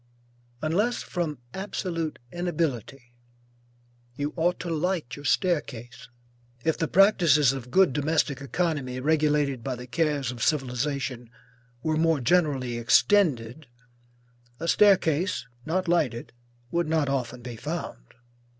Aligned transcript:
Unless 0.63 1.03
from 1.03 1.37
absolute 1.53 2.17
inability, 2.33 3.13
you 4.15 4.33
ought 4.35 4.59
to 4.61 4.69
light 4.71 5.15
your 5.15 5.25
staircase. 5.25 6.09
If 6.65 6.75
the 6.75 6.87
practices 6.87 7.53
of 7.53 7.69
good 7.69 7.93
domestic 7.93 8.41
economy 8.41 8.99
regulated 8.99 9.63
by 9.63 9.75
the 9.75 9.85
cares 9.85 10.31
of 10.31 10.41
civilization, 10.41 11.29
were 11.83 11.97
more 11.97 12.19
generally 12.19 12.79
extended, 12.79 13.67
a 14.59 14.67
staircase 14.67 15.45
not 15.67 15.87
lighted 15.87 16.33
would 16.71 16.87
not 16.89 17.07
often 17.07 17.43
be 17.43 17.55
found. 17.55 18.15